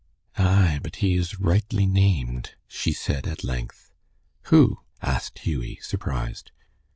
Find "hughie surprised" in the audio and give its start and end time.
5.37-6.49